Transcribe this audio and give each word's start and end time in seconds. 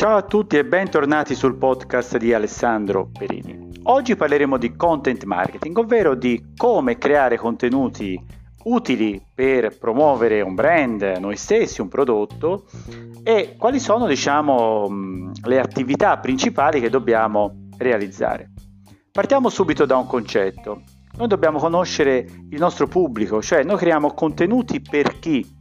Ciao 0.00 0.16
a 0.16 0.22
tutti 0.22 0.56
e 0.56 0.64
bentornati 0.64 1.34
sul 1.34 1.56
podcast 1.56 2.16
di 2.16 2.32
Alessandro 2.32 3.10
Perini. 3.12 3.68
Oggi 3.82 4.16
parleremo 4.16 4.56
di 4.56 4.74
content 4.74 5.24
marketing, 5.24 5.76
ovvero 5.76 6.14
di 6.14 6.54
come 6.56 6.96
creare 6.96 7.36
contenuti 7.36 8.18
utili 8.64 9.22
per 9.34 9.76
promuovere 9.76 10.40
un 10.40 10.54
brand, 10.54 11.02
noi 11.20 11.36
stessi, 11.36 11.82
un 11.82 11.88
prodotto 11.88 12.64
e 13.22 13.56
quali 13.58 13.78
sono, 13.78 14.06
diciamo, 14.06 15.30
le 15.44 15.60
attività 15.60 16.16
principali 16.16 16.80
che 16.80 16.88
dobbiamo 16.88 17.68
realizzare. 17.76 18.52
Partiamo 19.12 19.50
subito 19.50 19.84
da 19.84 19.98
un 19.98 20.06
concetto. 20.06 20.80
Noi 21.18 21.28
dobbiamo 21.28 21.58
conoscere 21.58 22.26
il 22.48 22.58
nostro 22.58 22.86
pubblico, 22.86 23.42
cioè 23.42 23.64
noi 23.64 23.76
creiamo 23.76 24.14
contenuti 24.14 24.80
per 24.80 25.18
chi 25.18 25.58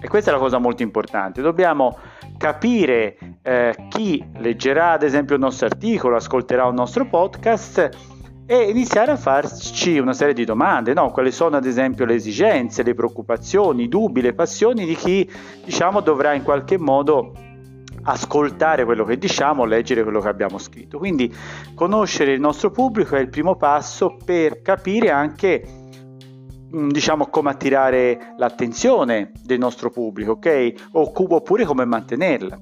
e 0.00 0.08
questa 0.08 0.30
è 0.30 0.32
la 0.32 0.40
cosa 0.40 0.58
molto 0.58 0.82
importante. 0.82 1.42
Dobbiamo 1.42 1.96
capire 2.42 3.16
eh, 3.40 3.72
chi 3.88 4.20
leggerà 4.38 4.90
ad 4.90 5.04
esempio 5.04 5.36
il 5.36 5.40
nostro 5.40 5.66
articolo, 5.66 6.16
ascolterà 6.16 6.66
un 6.66 6.74
nostro 6.74 7.06
podcast 7.06 7.88
e 8.46 8.68
iniziare 8.68 9.12
a 9.12 9.16
farci 9.16 9.96
una 9.98 10.12
serie 10.12 10.34
di 10.34 10.44
domande, 10.44 10.92
no? 10.92 11.12
quali 11.12 11.30
sono 11.30 11.56
ad 11.56 11.66
esempio 11.66 12.04
le 12.04 12.14
esigenze, 12.14 12.82
le 12.82 12.94
preoccupazioni, 12.94 13.84
i 13.84 13.88
dubbi, 13.88 14.20
le 14.20 14.32
passioni 14.32 14.84
di 14.84 14.96
chi 14.96 15.30
diciamo 15.64 16.00
dovrà 16.00 16.32
in 16.32 16.42
qualche 16.42 16.78
modo 16.78 17.32
ascoltare 18.02 18.84
quello 18.84 19.04
che 19.04 19.18
diciamo, 19.18 19.64
leggere 19.64 20.02
quello 20.02 20.18
che 20.18 20.28
abbiamo 20.28 20.58
scritto. 20.58 20.98
Quindi 20.98 21.32
conoscere 21.76 22.32
il 22.32 22.40
nostro 22.40 22.72
pubblico 22.72 23.14
è 23.14 23.20
il 23.20 23.28
primo 23.28 23.54
passo 23.54 24.16
per 24.24 24.62
capire 24.62 25.10
anche 25.10 25.81
diciamo 26.72 27.26
come 27.26 27.50
attirare 27.50 28.34
l'attenzione 28.38 29.32
del 29.44 29.58
nostro 29.58 29.90
pubblico, 29.90 30.32
ok? 30.32 30.88
Oppure 30.92 31.64
come 31.64 31.84
mantenerla. 31.84 32.58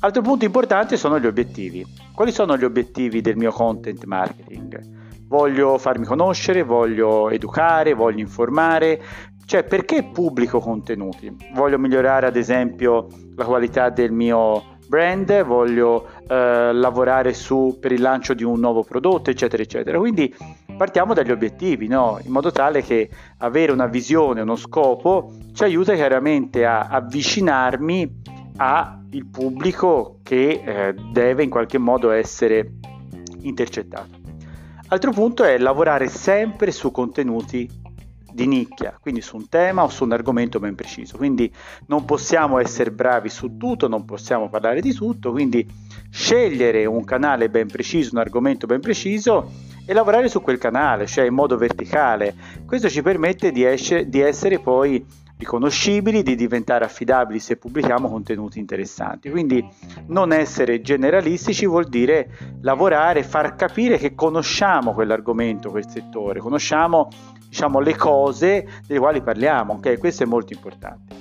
Altro 0.00 0.22
punto 0.22 0.44
importante 0.44 0.96
sono 0.96 1.18
gli 1.18 1.26
obiettivi. 1.26 1.84
Quali 2.14 2.30
sono 2.30 2.56
gli 2.56 2.64
obiettivi 2.64 3.20
del 3.20 3.36
mio 3.36 3.50
content 3.50 4.04
marketing? 4.04 5.02
Voglio 5.26 5.78
farmi 5.78 6.04
conoscere, 6.04 6.62
voglio 6.62 7.30
educare, 7.30 7.94
voglio 7.94 8.20
informare, 8.20 9.02
cioè 9.46 9.64
perché 9.64 10.04
pubblico 10.04 10.60
contenuti? 10.60 11.34
Voglio 11.54 11.78
migliorare 11.78 12.26
ad 12.26 12.36
esempio 12.36 13.08
la 13.34 13.44
qualità 13.44 13.88
del 13.90 14.12
mio 14.12 14.62
brand, 14.86 15.42
voglio 15.42 16.06
eh, 16.28 16.72
lavorare 16.72 17.32
su, 17.32 17.78
per 17.80 17.90
il 17.92 18.00
lancio 18.00 18.34
di 18.34 18.44
un 18.44 18.60
nuovo 18.60 18.82
prodotto, 18.84 19.30
eccetera, 19.30 19.62
eccetera. 19.62 19.98
Quindi 19.98 20.32
partiamo 20.76 21.14
dagli 21.14 21.30
obiettivi, 21.30 21.86
no? 21.86 22.18
in 22.22 22.30
modo 22.30 22.50
tale 22.50 22.82
che 22.82 23.08
avere 23.38 23.72
una 23.72 23.86
visione, 23.86 24.40
uno 24.40 24.56
scopo 24.56 25.32
ci 25.52 25.62
aiuta 25.62 25.94
chiaramente 25.94 26.64
a 26.64 26.88
avvicinarmi 26.88 28.22
al 28.56 29.02
pubblico 29.30 30.20
che 30.22 30.62
eh, 30.64 30.94
deve 31.12 31.42
in 31.42 31.50
qualche 31.50 31.78
modo 31.78 32.10
essere 32.10 32.74
intercettato. 33.40 34.22
Altro 34.88 35.12
punto 35.12 35.44
è 35.44 35.58
lavorare 35.58 36.08
sempre 36.08 36.70
su 36.70 36.90
contenuti 36.90 37.82
di 38.34 38.46
nicchia, 38.48 38.98
quindi 39.00 39.20
su 39.20 39.36
un 39.36 39.48
tema 39.48 39.84
o 39.84 39.88
su 39.88 40.02
un 40.04 40.12
argomento 40.12 40.58
ben 40.58 40.74
preciso. 40.74 41.16
Quindi 41.16 41.52
non 41.86 42.04
possiamo 42.04 42.58
essere 42.58 42.90
bravi 42.90 43.28
su 43.28 43.56
tutto, 43.56 43.86
non 43.86 44.04
possiamo 44.04 44.48
parlare 44.48 44.80
di 44.80 44.92
tutto, 44.92 45.30
quindi 45.30 45.66
scegliere 46.10 46.84
un 46.84 47.04
canale 47.04 47.48
ben 47.48 47.68
preciso, 47.68 48.10
un 48.12 48.20
argomento 48.20 48.66
ben 48.66 48.80
preciso 48.80 49.50
e 49.86 49.92
lavorare 49.92 50.28
su 50.28 50.40
quel 50.40 50.58
canale, 50.58 51.06
cioè 51.06 51.26
in 51.26 51.34
modo 51.34 51.56
verticale. 51.56 52.34
Questo 52.66 52.88
ci 52.88 53.02
permette 53.02 53.52
di, 53.52 53.64
esce, 53.64 54.08
di 54.08 54.20
essere 54.20 54.58
poi 54.58 55.04
riconoscibili, 55.36 56.22
di 56.22 56.36
diventare 56.36 56.84
affidabili 56.84 57.38
se 57.38 57.56
pubblichiamo 57.56 58.08
contenuti 58.08 58.58
interessanti. 58.58 59.30
Quindi 59.30 59.66
non 60.06 60.32
essere 60.32 60.80
generalistici 60.80 61.66
vuol 61.66 61.88
dire 61.88 62.30
lavorare, 62.62 63.22
far 63.22 63.54
capire 63.56 63.98
che 63.98 64.14
conosciamo 64.14 64.92
quell'argomento, 64.92 65.70
quel 65.70 65.88
settore, 65.88 66.40
conosciamo 66.40 67.08
diciamo, 67.48 67.80
le 67.80 67.96
cose 67.96 68.66
delle 68.86 69.00
quali 69.00 69.22
parliamo, 69.22 69.74
ok? 69.74 69.98
Questo 69.98 70.22
è 70.22 70.26
molto 70.26 70.52
importante. 70.52 71.14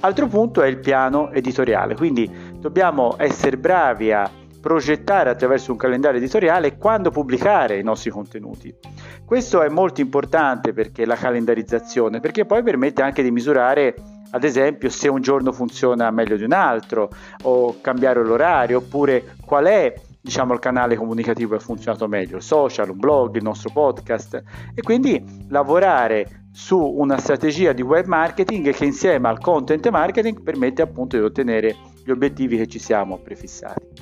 Altro 0.00 0.26
punto 0.26 0.62
è 0.62 0.66
il 0.66 0.78
piano 0.78 1.30
editoriale, 1.30 1.94
quindi 1.94 2.30
dobbiamo 2.58 3.14
essere 3.18 3.56
bravi 3.56 4.12
a 4.12 4.28
progettare 4.64 5.28
attraverso 5.28 5.72
un 5.72 5.76
calendario 5.76 6.18
editoriale 6.18 6.78
quando 6.78 7.10
pubblicare 7.10 7.78
i 7.78 7.82
nostri 7.82 8.08
contenuti. 8.08 8.74
Questo 9.22 9.60
è 9.60 9.68
molto 9.68 10.00
importante 10.00 10.72
perché 10.72 11.04
la 11.04 11.16
calendarizzazione, 11.16 12.18
perché 12.18 12.46
poi 12.46 12.62
permette 12.62 13.02
anche 13.02 13.22
di 13.22 13.30
misurare 13.30 13.94
ad 14.30 14.42
esempio 14.42 14.88
se 14.88 15.08
un 15.08 15.20
giorno 15.20 15.52
funziona 15.52 16.10
meglio 16.10 16.38
di 16.38 16.44
un 16.44 16.54
altro 16.54 17.10
o 17.42 17.78
cambiare 17.82 18.24
l'orario 18.24 18.78
oppure 18.78 19.34
qual 19.44 19.66
è 19.66 19.94
diciamo 20.18 20.54
il 20.54 20.60
canale 20.60 20.96
comunicativo 20.96 21.50
che 21.50 21.56
ha 21.56 21.64
funzionato 21.64 22.08
meglio, 22.08 22.38
il 22.38 22.42
social, 22.42 22.88
un 22.88 22.98
blog, 22.98 23.36
il 23.36 23.42
nostro 23.42 23.70
podcast 23.70 24.42
e 24.74 24.80
quindi 24.80 25.22
lavorare 25.48 26.46
su 26.52 26.78
una 26.78 27.18
strategia 27.18 27.72
di 27.72 27.82
web 27.82 28.06
marketing 28.06 28.72
che 28.72 28.86
insieme 28.86 29.28
al 29.28 29.40
content 29.40 29.86
marketing 29.90 30.40
permette 30.40 30.80
appunto 30.80 31.18
di 31.18 31.22
ottenere 31.22 31.76
gli 32.02 32.10
obiettivi 32.10 32.56
che 32.56 32.66
ci 32.66 32.78
siamo 32.78 33.18
prefissati. 33.18 33.93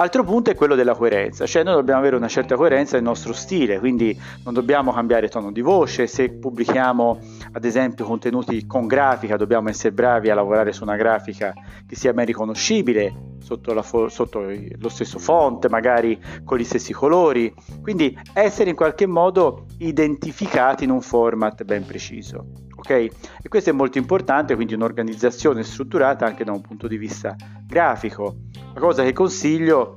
Altro 0.00 0.24
punto 0.24 0.48
è 0.48 0.54
quello 0.54 0.76
della 0.76 0.94
coerenza, 0.94 1.44
cioè 1.44 1.62
noi 1.62 1.74
dobbiamo 1.74 2.00
avere 2.00 2.16
una 2.16 2.26
certa 2.26 2.56
coerenza 2.56 2.94
nel 2.94 3.04
nostro 3.04 3.34
stile, 3.34 3.78
quindi 3.78 4.18
non 4.44 4.54
dobbiamo 4.54 4.94
cambiare 4.94 5.28
tono 5.28 5.52
di 5.52 5.60
voce, 5.60 6.06
se 6.06 6.30
pubblichiamo 6.30 7.18
ad 7.52 7.64
esempio 7.66 8.06
contenuti 8.06 8.66
con 8.66 8.86
grafica 8.86 9.36
dobbiamo 9.36 9.68
essere 9.68 9.92
bravi 9.92 10.30
a 10.30 10.34
lavorare 10.34 10.72
su 10.72 10.84
una 10.84 10.96
grafica 10.96 11.52
che 11.86 11.96
sia 11.96 12.14
ben 12.14 12.24
riconoscibile 12.24 13.36
sotto, 13.40 13.82
fo- 13.82 14.08
sotto 14.08 14.42
lo 14.78 14.88
stesso 14.88 15.18
font, 15.18 15.68
magari 15.68 16.18
con 16.46 16.56
gli 16.56 16.64
stessi 16.64 16.94
colori, 16.94 17.52
quindi 17.82 18.18
essere 18.32 18.70
in 18.70 18.76
qualche 18.76 19.04
modo 19.04 19.66
identificati 19.80 20.84
in 20.84 20.92
un 20.92 21.02
format 21.02 21.62
ben 21.64 21.84
preciso. 21.84 22.46
Ok? 22.80 22.90
E 22.90 23.48
questo 23.48 23.68
è 23.68 23.72
molto 23.74 23.98
importante, 23.98 24.54
quindi 24.54 24.72
un'organizzazione 24.72 25.62
strutturata 25.62 26.24
anche 26.24 26.44
da 26.44 26.52
un 26.52 26.62
punto 26.62 26.88
di 26.88 26.96
vista 26.96 27.36
grafico. 27.66 28.36
La 28.72 28.80
cosa 28.80 29.02
che 29.02 29.12
consiglio 29.12 29.94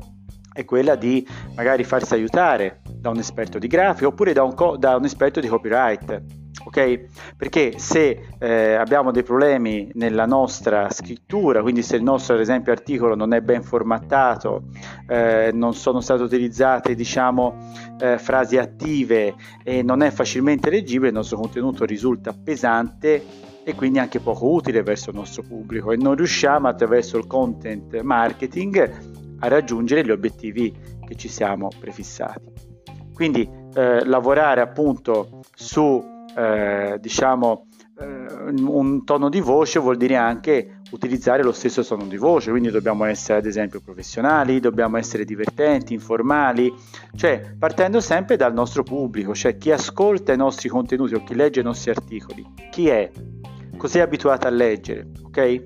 è 0.51 0.65
quella 0.65 0.95
di 0.95 1.25
magari 1.55 1.85
farsi 1.85 2.13
aiutare 2.13 2.81
da 2.93 3.09
un 3.09 3.17
esperto 3.17 3.57
di 3.57 3.67
grafica 3.67 4.07
oppure 4.07 4.33
da 4.33 4.43
un, 4.43 4.53
co- 4.53 4.75
da 4.75 4.97
un 4.97 5.05
esperto 5.05 5.39
di 5.39 5.47
copyright. 5.47 6.21
Ok? 6.75 7.35
Perché 7.37 7.77
se 7.77 8.29
eh, 8.39 8.73
abbiamo 8.73 9.11
dei 9.11 9.21
problemi 9.21 9.91
nella 9.93 10.25
nostra 10.25 10.89
scrittura, 10.89 11.61
quindi 11.61 11.83
se 11.83 11.97
il 11.97 12.01
nostro 12.01 12.33
ad 12.33 12.41
esempio 12.41 12.71
articolo 12.71 13.13
non 13.13 13.31
è 13.35 13.41
ben 13.41 13.61
formattato, 13.61 14.63
eh, 15.07 15.51
non 15.53 15.75
sono 15.75 16.01
state 16.01 16.23
utilizzate 16.23 16.95
diciamo 16.95 17.69
eh, 17.99 18.17
frasi 18.17 18.57
attive 18.57 19.35
e 19.63 19.83
non 19.83 20.01
è 20.01 20.09
facilmente 20.09 20.71
leggibile, 20.71 21.09
il 21.09 21.13
nostro 21.13 21.37
contenuto 21.37 21.85
risulta 21.85 22.33
pesante 22.33 23.23
e 23.63 23.75
quindi 23.75 23.99
anche 23.99 24.19
poco 24.19 24.51
utile 24.51 24.81
verso 24.81 25.11
il 25.11 25.15
nostro 25.17 25.43
pubblico 25.43 25.91
e 25.91 25.95
non 25.95 26.15
riusciamo 26.15 26.67
attraverso 26.67 27.19
il 27.19 27.27
content 27.27 28.01
marketing 28.01 29.35
a 29.39 29.47
raggiungere 29.47 30.03
gli 30.03 30.11
obiettivi 30.11 30.73
che 31.05 31.15
ci 31.15 31.29
siamo 31.29 31.67
prefissati. 31.79 32.51
Quindi 33.13 33.47
eh, 33.75 34.03
lavorare 34.05 34.61
appunto 34.61 35.41
su 35.53 36.12
eh, 36.35 36.97
diciamo 36.99 37.67
eh, 37.99 38.51
un 38.61 39.03
tono 39.03 39.29
di 39.29 39.39
voce 39.39 39.79
vuol 39.79 39.97
dire 39.97 40.15
anche 40.15 40.79
utilizzare 40.91 41.43
lo 41.43 41.51
stesso 41.51 41.83
tono 41.83 42.05
di 42.05 42.17
voce, 42.17 42.51
quindi 42.51 42.69
dobbiamo 42.69 43.05
essere 43.05 43.39
ad 43.39 43.45
esempio 43.45 43.81
professionali, 43.81 44.59
dobbiamo 44.59 44.97
essere 44.97 45.25
divertenti, 45.25 45.93
informali, 45.93 46.71
cioè 47.15 47.55
partendo 47.57 47.99
sempre 47.99 48.35
dal 48.35 48.53
nostro 48.53 48.83
pubblico, 48.83 49.33
cioè 49.33 49.57
chi 49.57 49.71
ascolta 49.71 50.33
i 50.33 50.37
nostri 50.37 50.69
contenuti 50.69 51.15
o 51.15 51.23
chi 51.23 51.35
legge 51.35 51.61
i 51.61 51.63
nostri 51.63 51.89
articoli, 51.91 52.45
chi 52.69 52.89
è, 52.89 53.11
così 53.77 53.97
è 53.97 54.01
abituato 54.01 54.47
a 54.47 54.51
leggere, 54.51 55.07
ok? 55.23 55.63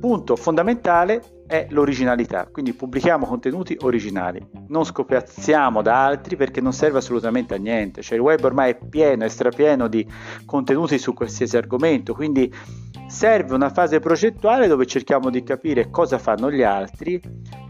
Punto 0.00 0.36
fondamentale 0.36 1.33
è 1.46 1.66
l'originalità, 1.70 2.48
quindi 2.50 2.72
pubblichiamo 2.72 3.26
contenuti 3.26 3.76
originali, 3.82 4.44
non 4.68 4.84
scopiazziamo 4.84 5.82
da 5.82 6.04
altri 6.04 6.36
perché 6.36 6.60
non 6.60 6.72
serve 6.72 6.98
assolutamente 6.98 7.54
a 7.54 7.58
niente, 7.58 8.02
cioè 8.02 8.16
il 8.16 8.22
web 8.22 8.42
ormai 8.42 8.72
è 8.72 8.78
pieno, 8.78 9.24
è 9.24 9.28
strapieno 9.28 9.86
di 9.88 10.06
contenuti 10.46 10.98
su 10.98 11.12
qualsiasi 11.12 11.56
argomento, 11.56 12.14
quindi 12.14 12.52
serve 13.08 13.54
una 13.54 13.68
fase 13.68 14.00
progettuale 14.00 14.66
dove 14.66 14.86
cerchiamo 14.86 15.30
di 15.30 15.42
capire 15.42 15.90
cosa 15.90 16.18
fanno 16.18 16.50
gli 16.50 16.62
altri 16.62 17.20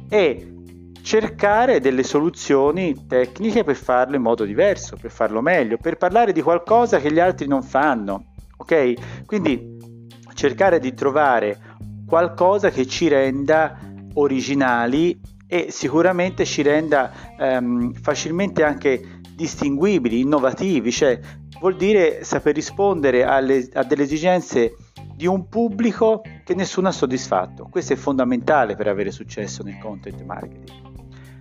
e 0.09 0.55
cercare 1.03 1.81
delle 1.81 2.03
soluzioni 2.03 3.07
tecniche 3.07 3.63
per 3.63 3.77
farlo 3.77 4.17
in 4.17 4.23
modo 4.23 4.45
diverso, 4.45 4.97
per 4.99 5.11
farlo 5.11 5.43
meglio, 5.43 5.77
per 5.77 5.97
parlare 5.97 6.33
di 6.33 6.41
qualcosa 6.41 6.99
che 6.99 7.13
gli 7.13 7.21
altri 7.21 7.47
non 7.47 7.63
fanno, 7.63 8.33
ok? 8.57 9.25
Quindi 9.27 9.77
cercare 10.33 10.79
di 10.79 10.95
trovare 10.95 11.64
qualcosa 12.15 12.71
che 12.71 12.87
ci 12.87 13.09
renda 13.09 13.77
originali 14.15 15.21
e 15.49 15.73
sicuramente 15.73 16.45
ci 16.45 16.63
renda 16.63 17.11
ehm, 17.37 17.93
facilmente 17.93 18.63
anche 18.63 19.19
distinguibili, 19.35 20.21
innovativi, 20.21 20.93
cioè 20.93 21.19
vuol 21.59 21.75
dire 21.75 22.23
saper 22.23 22.55
rispondere 22.55 23.25
alle, 23.25 23.69
a 23.73 23.83
delle 23.83 24.05
esigenze 24.05 24.77
di 25.13 25.27
un 25.27 25.49
pubblico 25.49 26.23
che 26.45 26.55
nessuno 26.55 26.87
ha 26.87 26.93
soddisfatto. 26.93 27.67
Questo 27.69 27.95
è 27.95 27.97
fondamentale 27.97 28.77
per 28.77 28.87
avere 28.87 29.11
successo 29.11 29.65
nel 29.65 29.79
content 29.79 30.23
marketing. 30.23 30.71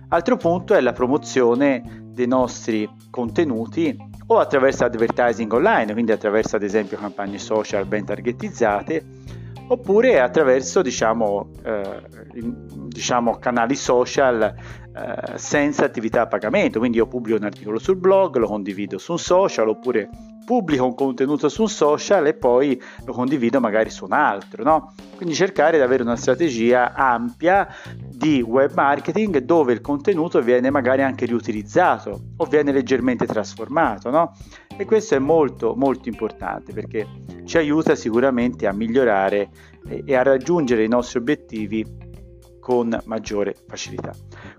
Altro 0.08 0.36
punto 0.36 0.74
è 0.74 0.80
la 0.80 0.92
promozione 0.92 2.08
dei 2.10 2.26
nostri 2.26 2.90
contenuti 3.10 3.96
o 4.26 4.38
attraverso 4.40 4.84
advertising 4.84 5.52
online, 5.52 5.92
quindi 5.92 6.10
attraverso 6.10 6.56
ad 6.56 6.64
esempio 6.64 6.98
campagne 6.98 7.38
social 7.38 7.86
ben 7.86 8.04
targetizzate, 8.04 9.43
oppure 9.68 10.20
attraverso 10.20 10.82
diciamo, 10.82 11.50
eh, 11.64 12.02
diciamo 12.88 13.38
canali 13.38 13.74
social 13.74 14.42
eh, 14.42 15.38
senza 15.38 15.84
attività 15.84 16.22
a 16.22 16.26
pagamento, 16.26 16.78
quindi 16.78 16.98
io 16.98 17.06
pubblico 17.06 17.38
un 17.38 17.44
articolo 17.44 17.78
sul 17.78 17.96
blog, 17.96 18.36
lo 18.36 18.46
condivido 18.46 18.98
su 18.98 19.12
un 19.12 19.18
social 19.18 19.68
oppure 19.68 20.08
pubblico 20.44 20.84
un 20.84 20.94
contenuto 20.94 21.48
su 21.48 21.62
un 21.62 21.68
social 21.68 22.26
e 22.26 22.34
poi 22.34 22.80
lo 23.04 23.12
condivido 23.12 23.60
magari 23.60 23.90
su 23.90 24.04
un 24.04 24.12
altro, 24.12 24.62
no? 24.62 24.94
Quindi 25.16 25.34
cercare 25.34 25.78
di 25.78 25.82
avere 25.82 26.02
una 26.02 26.16
strategia 26.16 26.92
ampia 26.92 27.68
di 27.96 28.42
web 28.42 28.72
marketing 28.74 29.38
dove 29.38 29.72
il 29.72 29.80
contenuto 29.80 30.40
viene 30.40 30.70
magari 30.70 31.02
anche 31.02 31.26
riutilizzato 31.26 32.20
o 32.36 32.44
viene 32.44 32.72
leggermente 32.72 33.26
trasformato, 33.26 34.10
no? 34.10 34.36
E 34.76 34.84
questo 34.84 35.14
è 35.14 35.18
molto 35.18 35.74
molto 35.74 36.08
importante 36.08 36.72
perché 36.72 37.06
ci 37.44 37.56
aiuta 37.58 37.94
sicuramente 37.94 38.66
a 38.66 38.72
migliorare 38.72 39.50
e 40.04 40.14
a 40.14 40.22
raggiungere 40.22 40.84
i 40.84 40.88
nostri 40.88 41.18
obiettivi 41.18 41.84
con 42.60 42.98
maggiore 43.04 43.54
facilità. 43.66 44.12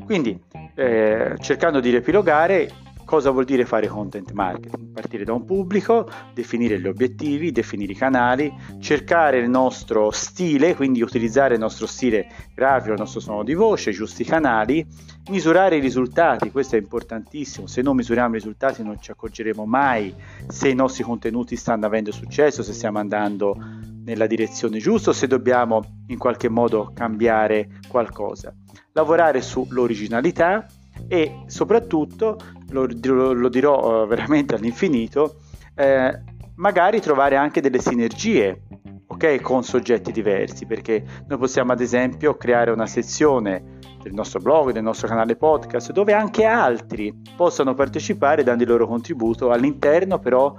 Quindi 0.06 0.40
eh, 0.76 1.34
cercando 1.40 1.80
di 1.80 1.90
riepilogare 1.90 2.70
Cosa 3.06 3.30
vuol 3.30 3.46
dire 3.46 3.66
fare 3.66 3.88
content 3.88 4.32
marketing? 4.32 4.92
Partire 4.92 5.24
da 5.24 5.34
un 5.34 5.46
pubblico, 5.46 6.10
definire 6.34 6.80
gli 6.80 6.88
obiettivi, 6.88 7.52
definire 7.52 7.92
i 7.92 7.96
canali, 7.96 8.52
cercare 8.80 9.38
il 9.38 9.48
nostro 9.48 10.10
stile, 10.10 10.76
quindi 10.76 11.04
utilizzare 11.04 11.54
il 11.54 11.60
nostro 11.60 11.86
stile 11.86 12.28
grafico, 12.56 12.94
il 12.94 13.00
nostro 13.00 13.20
suono 13.20 13.44
di 13.44 13.54
voce, 13.54 13.92
i 13.92 13.94
giusti 13.94 14.24
canali, 14.24 14.84
misurare 15.30 15.78
i 15.78 15.82
risultati, 15.82 16.50
questo 16.50 16.78
è 16.78 16.80
importantissimo, 16.80 17.68
se 17.68 17.84
non 17.84 17.96
misuriamo 17.96 18.36
i 18.36 18.40
risultati 18.40 18.82
non 18.82 19.00
ci 19.00 19.12
accorgeremo 19.12 19.66
mai 19.66 20.14
se 20.48 20.70
i 20.70 20.76
nostri 20.76 21.04
contenuti 21.04 21.56
stanno 21.56 21.86
avendo 21.86 22.12
successo, 22.12 22.64
se 22.64 22.74
stiamo 22.74 22.98
andando 22.98 23.56
nella 24.04 24.26
direzione 24.26 24.80
giusta 24.80 25.12
o 25.12 25.14
se 25.14 25.28
dobbiamo 25.28 26.04
in 26.08 26.18
qualche 26.18 26.50
modo 26.50 26.92
cambiare 26.94 27.70
qualcosa. 27.88 28.52
Lavorare 28.94 29.42
sull'originalità, 29.42 30.66
e 31.08 31.44
soprattutto, 31.48 32.38
lo, 32.70 33.34
lo 33.34 33.50
dirò 33.50 34.04
eh, 34.04 34.08
veramente 34.08 34.56
all'infinito, 34.56 35.38
eh, 35.76 36.22
magari 36.56 37.00
trovare 37.02 37.36
anche 37.36 37.62
delle 37.62 37.80
sinergie 37.80 38.62
okay, 39.08 39.40
con 39.40 39.64
soggetti 39.64 40.12
diversi, 40.12 40.66
perché 40.66 41.04
noi 41.28 41.38
possiamo 41.38 41.72
ad 41.72 41.82
esempio 41.82 42.36
creare 42.36 42.72
una 42.72 42.88
sezione 42.88 43.74
del 44.02 44.14
nostro 44.14 44.40
blog, 44.40 44.72
del 44.72 44.84
nostro 44.84 45.08
canale 45.08 45.36
podcast, 45.36 45.92
dove 45.92 46.14
anche 46.14 46.46
altri 46.46 47.14
possano 47.36 47.74
partecipare 47.74 48.44
dando 48.44 48.64
il 48.64 48.70
loro 48.70 48.88
contributo 48.88 49.52
all'interno 49.52 50.20
però 50.20 50.56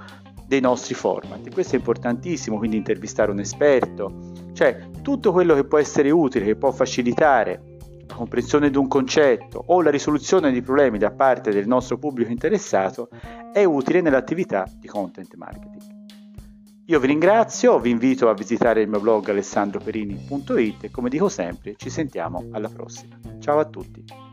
dei 0.47 0.61
nostri 0.61 0.94
format. 0.94 1.53
Questo 1.53 1.75
è 1.75 1.79
importantissimo, 1.79 2.58
quindi 2.58 2.76
intervistare 2.76 3.31
un 3.31 3.41
esperto, 3.41 4.32
cioè 4.53 4.91
tutto 5.03 5.32
quello 5.32 5.55
che 5.55 5.64
può 5.64 5.79
essere 5.79 6.11
utile, 6.11 6.44
che 6.44 6.56
può 6.56 6.70
facilitare 6.70 7.65
la 8.06 8.14
comprensione 8.14 8.70
di 8.70 8.76
un 8.76 8.88
concetto 8.88 9.62
o 9.67 9.82
la 9.82 9.91
risoluzione 9.91 10.53
di 10.53 10.62
problemi 10.62 10.99
da 10.99 11.11
parte 11.11 11.50
del 11.50 11.67
nostro 11.67 11.99
pubblico 11.99 12.31
interessato 12.31 13.08
è 13.53 13.64
utile 13.64 14.00
nell'attività 14.00 14.67
di 14.79 14.87
content 14.87 15.35
marketing. 15.35 15.94
Io 16.88 17.00
vi 17.00 17.08
ringrazio, 17.08 17.81
vi 17.81 17.91
invito 17.91 18.29
a 18.29 18.35
visitare 18.35 18.82
il 18.82 18.88
mio 18.88 19.00
blog 19.00 19.29
alessandroperini.it 19.29 20.85
e 20.85 20.91
come 20.91 21.08
dico 21.08 21.29
sempre 21.29 21.75
ci 21.76 21.91
sentiamo 21.91 22.47
alla 22.53 22.69
prossima. 22.69 23.19
Ciao 23.41 23.58
a 23.58 23.64
tutti! 23.64 24.25